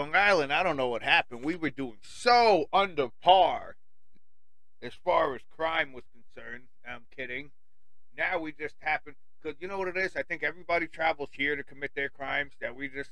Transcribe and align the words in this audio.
Long 0.00 0.16
Island, 0.16 0.50
I 0.50 0.62
don't 0.62 0.78
know 0.78 0.88
what 0.88 1.02
happened. 1.02 1.44
We 1.44 1.56
were 1.56 1.68
doing 1.68 1.98
so 2.00 2.70
under 2.72 3.08
par 3.22 3.76
as 4.80 4.94
far 5.04 5.34
as 5.34 5.42
crime 5.54 5.92
was 5.92 6.04
concerned. 6.10 6.64
I'm 6.88 7.02
kidding. 7.14 7.50
Now 8.16 8.38
we 8.38 8.52
just 8.52 8.76
happen 8.78 9.14
because 9.42 9.60
you 9.60 9.68
know 9.68 9.76
what 9.76 9.88
it 9.88 9.98
is. 9.98 10.16
I 10.16 10.22
think 10.22 10.42
everybody 10.42 10.86
travels 10.86 11.28
here 11.32 11.54
to 11.54 11.62
commit 11.62 11.90
their 11.94 12.08
crimes. 12.08 12.52
That 12.62 12.74
we 12.74 12.88
just 12.88 13.10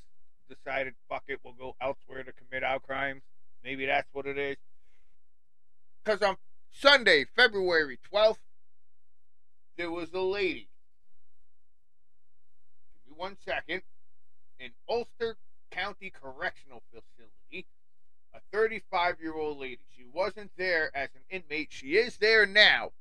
decided, 0.49 0.95
fuck 1.11 1.25
it, 1.29 1.41
we'll 1.45 1.53
go 1.53 1.77
elsewhere 1.79 2.23
to 2.23 2.33
commit 2.33 2.65
our 2.65 2.81
crimes. 2.81 3.21
Maybe 3.63 3.85
that's 3.85 4.09
what 4.15 4.25
it 4.25 4.39
is. 4.39 4.57
Because 6.03 6.23
on 6.23 6.37
Sunday, 6.71 7.27
February 7.37 7.99
12th, 8.11 8.39
there 9.77 9.91
was 9.91 10.11
a 10.15 10.21
lady. 10.21 10.71
Give 13.05 13.15
me 13.15 13.15
one 13.15 13.37
second. 13.45 13.83
In 14.59 14.71
Ulster 14.89 15.18
County 15.99 16.11
Correctional 16.11 16.83
Facility, 16.91 17.67
a 18.33 18.41
35 18.53 19.21
year 19.21 19.35
old 19.35 19.59
lady. 19.59 19.81
She 19.97 20.05
wasn't 20.13 20.53
there 20.57 20.91
as 20.95 21.09
an 21.15 21.23
inmate. 21.29 21.69
She 21.71 21.97
is 21.97 22.19
there 22.19 22.47
now, 22.47 22.93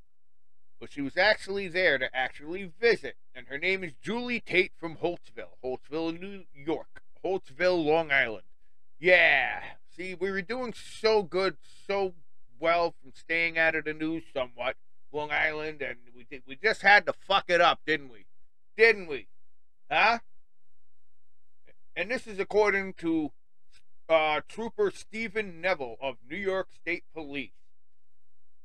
but 0.80 0.92
she 0.92 1.00
was 1.00 1.16
actually 1.16 1.68
there 1.68 1.98
to 1.98 2.14
actually 2.14 2.72
visit. 2.80 3.16
And 3.34 3.46
her 3.46 3.58
name 3.58 3.84
is 3.84 3.92
Julie 4.02 4.40
Tate 4.40 4.72
from 4.78 4.96
Holtsville, 4.96 5.58
Holtsville, 5.62 6.18
New 6.18 6.44
York, 6.54 7.02
Holtsville, 7.24 7.84
Long 7.84 8.10
Island. 8.10 8.44
Yeah, 8.98 9.60
see, 9.96 10.14
we 10.14 10.30
were 10.30 10.42
doing 10.42 10.74
so 10.74 11.22
good, 11.22 11.56
so 11.86 12.14
well 12.58 12.94
from 13.00 13.12
staying 13.14 13.58
out 13.58 13.76
of 13.76 13.84
the 13.84 13.94
news 13.94 14.24
somewhat, 14.34 14.74
Long 15.12 15.30
Island, 15.30 15.82
and 15.82 15.98
we 16.16 16.24
did, 16.24 16.42
we 16.48 16.56
just 16.56 16.82
had 16.82 17.06
to 17.06 17.12
fuck 17.12 17.44
it 17.48 17.60
up, 17.60 17.80
didn't 17.86 18.10
we? 18.10 18.26
Didn't 18.76 19.06
we? 19.06 19.28
Huh? 19.88 20.18
And 21.98 22.08
this 22.08 22.28
is 22.28 22.38
according 22.38 22.92
to 22.98 23.32
uh, 24.08 24.42
Trooper 24.48 24.92
Stephen 24.92 25.60
Neville 25.60 25.96
of 26.00 26.14
New 26.30 26.36
York 26.36 26.68
State 26.72 27.02
Police. 27.12 27.50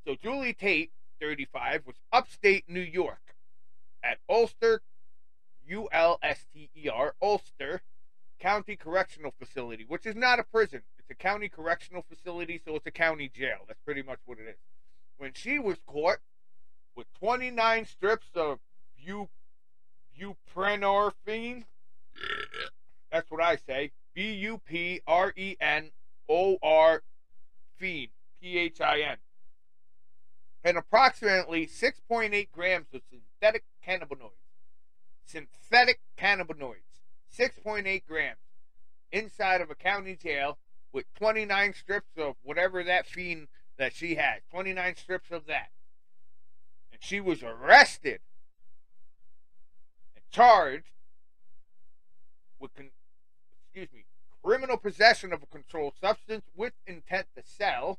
So 0.06 0.16
Julie 0.22 0.54
Tate, 0.54 0.92
35, 1.20 1.88
was 1.88 1.96
upstate 2.12 2.66
New 2.68 2.80
York 2.80 3.34
at 4.04 4.20
Ulster, 4.30 4.84
U 5.66 5.90
L 5.92 6.20
S 6.22 6.46
T 6.54 6.70
E 6.78 6.88
R, 6.90 7.16
Ulster 7.24 7.82
County 8.40 8.76
Correctional 8.76 9.34
Facility, 9.40 9.84
which 9.88 10.06
is 10.06 10.16
not 10.16 10.38
a 10.38 10.44
prison. 10.44 10.84
It's 11.00 11.10
a 11.10 11.16
county 11.16 11.50
correctional 11.50 12.06
facility, 12.08 12.62
so 12.64 12.76
it's 12.76 12.86
a 12.86 12.92
county 12.92 13.32
jail. 13.36 13.62
That's 13.68 13.82
pretty 13.84 14.04
much 14.04 14.20
what 14.26 14.38
it 14.38 14.48
is. 14.48 14.58
When 15.18 15.34
she 15.34 15.58
was 15.58 15.78
caught 15.88 16.20
with 16.96 17.08
29 17.18 17.86
strips 17.88 18.28
of 18.36 18.60
bu- 19.04 19.26
buprenorphine, 20.16 21.64
that's 23.14 23.30
what 23.30 23.44
I 23.44 23.58
say. 23.58 23.92
B 24.16 24.34
U 24.34 24.60
P 24.66 25.02
R 25.06 25.34
E 25.38 25.56
N 25.62 25.92
O 26.28 26.58
R 26.64 27.04
Phin, 27.78 28.08
P 28.42 28.58
H 28.58 28.82
I 28.82 29.02
N. 29.02 29.18
And 30.64 30.78
approximately 30.78 31.68
6.8 31.68 32.48
grams 32.52 32.88
of 32.92 33.02
synthetic 33.10 33.66
cannabinoids. 33.88 34.32
Synthetic 35.26 36.00
cannabinoids. 36.18 37.04
6.8 37.38 38.02
grams 38.08 38.38
inside 39.12 39.62
of 39.62 39.70
a 39.70 39.76
county 39.76 40.16
jail 40.16 40.58
with 40.92 41.06
29 41.14 41.74
strips 41.74 42.18
of 42.18 42.36
whatever 42.42 42.84
that 42.84 43.06
fiend 43.06 43.48
that 43.78 43.94
she 43.94 44.16
had. 44.16 44.40
29 44.50 44.96
strips 44.96 45.30
of 45.30 45.46
that. 45.46 45.70
And 46.92 47.00
she 47.04 47.20
was 47.20 47.44
arrested 47.44 48.22
and 50.16 50.24
charged 50.32 50.86
with 52.60 52.74
con- 52.76 52.90
excuse 53.74 53.92
me, 53.92 54.06
criminal 54.44 54.78
possession 54.78 55.34
of 55.34 55.42
a 55.42 55.48
controlled 55.48 55.94
substance 56.00 56.46
with 56.56 56.74
intent 56.86 57.26
to 57.36 57.42
sell. 57.44 57.98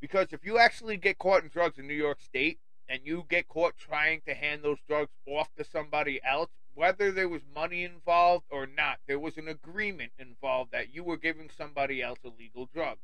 Because 0.00 0.28
if 0.30 0.44
you 0.44 0.56
actually 0.56 0.96
get 0.96 1.18
caught 1.18 1.42
in 1.42 1.48
drugs 1.48 1.78
in 1.78 1.88
New 1.88 1.94
York 1.94 2.20
State 2.20 2.60
and 2.88 3.00
you 3.04 3.24
get 3.28 3.48
caught 3.48 3.76
trying 3.76 4.20
to 4.26 4.34
hand 4.34 4.62
those 4.62 4.78
drugs 4.86 5.10
off 5.26 5.48
to 5.56 5.64
somebody 5.64 6.20
else, 6.24 6.50
whether 6.74 7.10
there 7.10 7.28
was 7.28 7.42
money 7.52 7.82
involved 7.82 8.44
or 8.50 8.66
not, 8.66 8.98
there 9.08 9.18
was 9.18 9.36
an 9.36 9.48
agreement 9.48 10.12
involved 10.16 10.70
that 10.70 10.94
you 10.94 11.02
were 11.02 11.16
giving 11.16 11.50
somebody 11.50 12.00
else 12.00 12.20
illegal 12.24 12.68
drugs. 12.72 13.02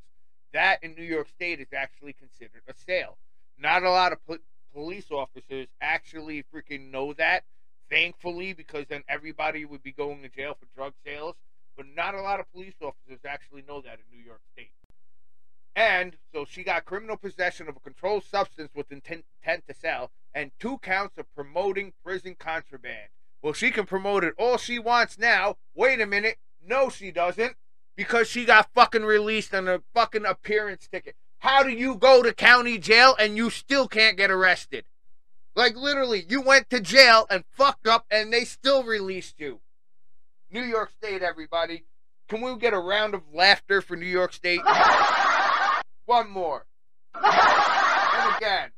That 0.53 0.81
in 0.81 0.95
New 0.95 1.03
York 1.03 1.27
State 1.27 1.59
is 1.59 1.73
actually 1.75 2.13
considered 2.13 2.63
a 2.69 2.73
sale. 2.73 3.17
Not 3.57 3.83
a 3.83 3.89
lot 3.89 4.13
of 4.13 4.25
po- 4.25 4.37
police 4.73 5.11
officers 5.11 5.67
actually 5.81 6.45
freaking 6.53 6.89
know 6.89 7.11
that, 7.13 7.43
thankfully, 7.89 8.53
because 8.53 8.85
then 8.87 9.03
everybody 9.09 9.65
would 9.65 9.83
be 9.83 9.91
going 9.91 10.21
to 10.21 10.29
jail 10.29 10.55
for 10.57 10.67
drug 10.73 10.93
sales 11.03 11.35
but 11.79 11.87
not 11.95 12.13
a 12.13 12.21
lot 12.21 12.41
of 12.41 12.51
police 12.51 12.73
officers 12.81 13.19
actually 13.25 13.63
know 13.65 13.79
that 13.79 13.99
in 13.99 14.17
New 14.17 14.21
York 14.21 14.41
State. 14.51 14.73
And 15.77 16.17
so 16.33 16.43
she 16.43 16.61
got 16.61 16.83
criminal 16.83 17.15
possession 17.15 17.69
of 17.69 17.77
a 17.77 17.79
controlled 17.79 18.25
substance 18.25 18.71
with 18.75 18.91
intent, 18.91 19.23
intent 19.41 19.63
to 19.69 19.73
sell 19.73 20.11
and 20.35 20.51
two 20.59 20.79
counts 20.79 21.17
of 21.17 21.33
promoting 21.33 21.93
prison 22.03 22.35
contraband. 22.37 23.07
Well, 23.41 23.53
she 23.53 23.71
can 23.71 23.85
promote 23.85 24.25
it 24.25 24.33
all 24.37 24.57
she 24.57 24.77
wants 24.77 25.17
now. 25.17 25.55
Wait 25.73 26.01
a 26.01 26.05
minute. 26.05 26.35
No, 26.61 26.89
she 26.89 27.11
doesn't. 27.11 27.55
Because 27.95 28.27
she 28.27 28.43
got 28.43 28.73
fucking 28.73 29.05
released 29.05 29.55
on 29.55 29.69
a 29.69 29.81
fucking 29.93 30.25
appearance 30.25 30.85
ticket. 30.85 31.15
How 31.37 31.63
do 31.63 31.69
you 31.69 31.95
go 31.95 32.21
to 32.21 32.33
county 32.33 32.77
jail 32.77 33.15
and 33.17 33.37
you 33.37 33.49
still 33.49 33.87
can't 33.87 34.17
get 34.17 34.29
arrested? 34.29 34.83
Like, 35.55 35.77
literally, 35.77 36.25
you 36.27 36.41
went 36.41 36.69
to 36.71 36.81
jail 36.81 37.25
and 37.29 37.45
fucked 37.53 37.87
up 37.87 38.05
and 38.11 38.33
they 38.33 38.43
still 38.43 38.83
released 38.83 39.39
you. 39.39 39.61
New 40.51 40.63
York 40.63 40.91
State, 40.91 41.21
everybody. 41.21 41.83
Can 42.27 42.41
we 42.41 42.55
get 42.57 42.73
a 42.73 42.79
round 42.79 43.13
of 43.13 43.21
laughter 43.33 43.81
for 43.81 43.95
New 43.95 44.07
York 44.07 44.33
State? 44.33 44.61
One 46.05 46.29
more. 46.29 46.65
And 47.13 48.35
again. 48.35 48.71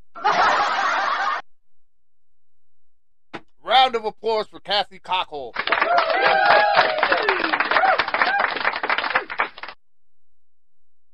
Round 3.63 3.95
of 3.95 4.03
applause 4.03 4.47
for 4.47 4.59
Kathy 4.59 4.99
Cockhole. 4.99 5.53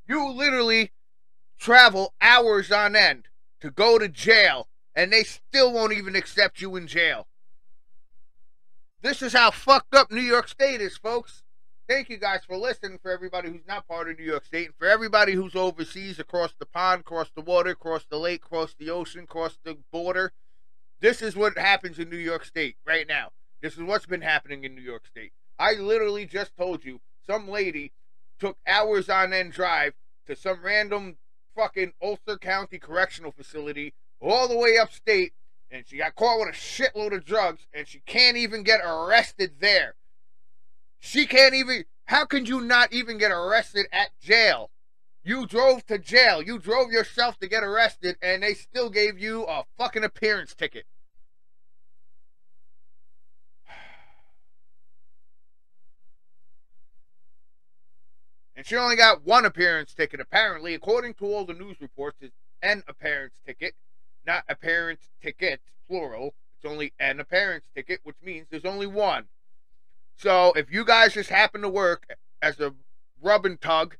You 0.08 0.32
literally 0.32 0.90
travel 1.58 2.14
hours 2.20 2.72
on 2.72 2.96
end 2.96 3.28
to 3.60 3.70
go 3.70 3.98
to 3.98 4.08
jail, 4.08 4.68
and 4.94 5.12
they 5.12 5.22
still 5.22 5.72
won't 5.72 5.92
even 5.92 6.16
accept 6.16 6.60
you 6.60 6.74
in 6.76 6.86
jail. 6.86 7.28
This 9.00 9.22
is 9.22 9.32
how 9.32 9.52
fucked 9.52 9.94
up 9.94 10.10
New 10.10 10.20
York 10.20 10.48
State 10.48 10.80
is, 10.80 10.96
folks. 10.96 11.44
Thank 11.88 12.08
you 12.08 12.16
guys 12.16 12.40
for 12.44 12.56
listening. 12.56 12.98
For 13.00 13.12
everybody 13.12 13.48
who's 13.48 13.66
not 13.66 13.86
part 13.86 14.10
of 14.10 14.18
New 14.18 14.24
York 14.24 14.44
State, 14.44 14.66
and 14.66 14.74
for 14.74 14.88
everybody 14.88 15.34
who's 15.34 15.54
overseas, 15.54 16.18
across 16.18 16.52
the 16.58 16.66
pond, 16.66 17.02
across 17.02 17.30
the 17.30 17.40
water, 17.40 17.70
across 17.70 18.04
the 18.10 18.18
lake, 18.18 18.44
across 18.44 18.74
the 18.76 18.90
ocean, 18.90 19.22
across 19.22 19.56
the 19.62 19.78
border, 19.92 20.32
this 20.98 21.22
is 21.22 21.36
what 21.36 21.56
happens 21.56 22.00
in 22.00 22.10
New 22.10 22.16
York 22.16 22.44
State 22.44 22.74
right 22.84 23.06
now. 23.06 23.28
This 23.62 23.74
is 23.74 23.84
what's 23.84 24.06
been 24.06 24.22
happening 24.22 24.64
in 24.64 24.74
New 24.74 24.82
York 24.82 25.06
State. 25.06 25.30
I 25.60 25.74
literally 25.74 26.26
just 26.26 26.56
told 26.56 26.84
you 26.84 27.00
some 27.24 27.48
lady 27.48 27.92
took 28.40 28.58
hours 28.66 29.08
on 29.08 29.32
end 29.32 29.52
drive 29.52 29.94
to 30.26 30.34
some 30.34 30.58
random 30.60 31.18
fucking 31.54 31.92
Ulster 32.02 32.36
County 32.36 32.80
Correctional 32.80 33.30
Facility 33.30 33.94
all 34.20 34.48
the 34.48 34.58
way 34.58 34.76
upstate 34.76 35.34
and 35.70 35.86
she 35.86 35.98
got 35.98 36.14
caught 36.14 36.40
with 36.40 36.48
a 36.48 36.58
shitload 36.58 37.14
of 37.14 37.24
drugs 37.24 37.66
and 37.72 37.86
she 37.86 38.00
can't 38.00 38.36
even 38.36 38.62
get 38.62 38.80
arrested 38.80 39.54
there. 39.60 39.94
She 40.98 41.26
can't 41.26 41.54
even 41.54 41.84
how 42.06 42.24
can 42.24 42.46
you 42.46 42.60
not 42.60 42.92
even 42.92 43.18
get 43.18 43.30
arrested 43.30 43.86
at 43.92 44.18
jail? 44.20 44.70
You 45.22 45.46
drove 45.46 45.84
to 45.86 45.98
jail. 45.98 46.42
You 46.42 46.58
drove 46.58 46.90
yourself 46.90 47.38
to 47.40 47.48
get 47.48 47.62
arrested 47.62 48.16
and 48.22 48.42
they 48.42 48.54
still 48.54 48.88
gave 48.88 49.18
you 49.18 49.44
a 49.44 49.64
fucking 49.76 50.04
appearance 50.04 50.54
ticket. 50.54 50.86
And 58.56 58.66
she 58.66 58.74
only 58.74 58.96
got 58.96 59.24
one 59.24 59.44
appearance 59.44 59.94
ticket, 59.94 60.18
apparently, 60.18 60.74
according 60.74 61.14
to 61.14 61.26
all 61.26 61.44
the 61.44 61.54
news 61.54 61.80
reports, 61.80 62.20
is 62.20 62.32
an 62.60 62.82
appearance 62.88 63.34
ticket 63.46 63.74
not 64.28 64.44
a 64.48 64.54
parent's 64.54 65.08
ticket, 65.20 65.60
plural. 65.88 66.34
It's 66.56 66.70
only 66.70 66.92
an 67.00 67.18
appearance 67.18 67.64
ticket, 67.74 68.00
which 68.04 68.16
means 68.22 68.46
there's 68.50 68.64
only 68.64 68.86
one. 68.86 69.24
So 70.16 70.52
if 70.54 70.70
you 70.70 70.84
guys 70.84 71.14
just 71.14 71.30
happen 71.30 71.62
to 71.62 71.68
work 71.68 72.06
as 72.42 72.60
a 72.60 72.74
rub 73.20 73.46
and 73.46 73.60
tug 73.60 73.96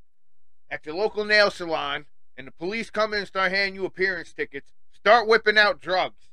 at 0.70 0.84
your 0.84 0.94
local 0.94 1.24
nail 1.24 1.50
salon 1.50 2.06
and 2.36 2.46
the 2.46 2.52
police 2.52 2.90
come 2.90 3.14
in 3.14 3.20
and 3.20 3.28
start 3.28 3.52
handing 3.52 3.74
you 3.74 3.86
appearance 3.86 4.32
tickets, 4.32 4.70
start 4.92 5.26
whipping 5.26 5.56
out 5.56 5.80
drugs. 5.80 6.28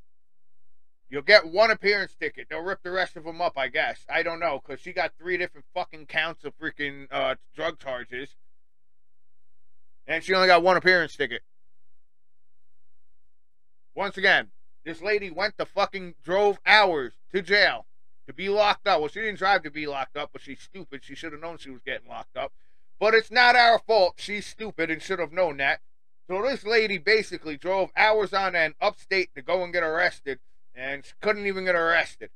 You'll 1.10 1.22
get 1.22 1.48
one 1.48 1.72
appearance 1.72 2.16
ticket. 2.20 2.48
They'll 2.50 2.60
rip 2.60 2.84
the 2.84 2.92
rest 2.92 3.16
of 3.16 3.24
them 3.24 3.40
up, 3.40 3.58
I 3.58 3.70
guess. 3.70 4.06
I 4.10 4.24
don't 4.24 4.40
know, 4.40 4.60
because 4.62 4.82
she 4.82 4.92
got 4.92 5.14
three 5.18 5.38
different 5.38 5.68
fucking 5.74 6.08
counts 6.08 6.44
of 6.44 6.58
freaking 6.58 7.08
uh, 7.12 7.36
drug 7.56 7.80
charges. 7.80 8.36
And 10.08 10.24
she 10.24 10.34
only 10.34 10.48
got 10.48 10.64
one 10.64 10.76
appearance 10.76 11.16
ticket. 11.16 11.44
Once 13.96 14.18
again, 14.18 14.50
this 14.84 15.02
lady 15.02 15.32
went 15.32 15.58
to 15.58 15.66
fucking 15.66 16.16
drove 16.24 16.60
hours 16.66 17.14
to 17.34 17.42
jail 17.42 17.86
to 18.28 18.34
be 18.34 18.50
locked 18.50 18.88
up. 18.88 19.00
Well, 19.00 19.10
she 19.10 19.22
didn't 19.22 19.40
drive 19.40 19.64
to 19.64 19.72
be 19.72 19.88
locked 19.88 20.18
up, 20.18 20.32
but 20.34 20.42
she's 20.42 20.60
stupid. 20.60 21.02
She 21.04 21.16
should 21.16 21.32
have 21.32 21.42
known 21.42 21.58
she 21.58 21.70
was 21.70 21.82
getting 21.82 22.10
locked 22.10 22.36
up. 22.36 22.52
But 23.00 23.14
it's 23.14 23.32
not 23.32 23.56
our 23.56 23.80
fault. 23.80 24.16
She's 24.18 24.46
stupid 24.46 24.92
and 24.92 25.02
should 25.02 25.20
have 25.20 25.32
known 25.32 25.58
that. 25.58 25.80
So 26.28 26.42
this 26.42 26.66
lady 26.66 26.98
basically 26.98 27.56
drove 27.58 27.92
hours 27.96 28.34
on 28.34 28.56
end 28.56 28.76
upstate 28.82 29.34
to 29.36 29.42
go 29.42 29.64
and 29.64 29.72
get 29.72 29.84
arrested, 29.84 30.40
and 30.74 31.04
couldn't 31.22 31.46
even 31.46 31.66
get 31.66 31.76
arrested. 31.76 32.32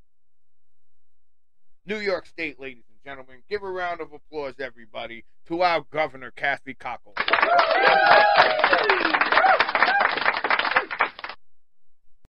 New 1.85 1.97
York 1.97 2.27
State, 2.27 2.59
ladies 2.59 2.83
and 2.87 2.99
gentlemen, 3.03 3.41
give 3.49 3.63
a 3.63 3.69
round 3.69 3.99
of 3.99 4.13
applause, 4.13 4.55
everybody, 4.59 5.25
to 5.47 5.63
our 5.63 5.83
governor, 5.91 6.31
Kathy 6.31 6.75
Cockle. 6.75 7.15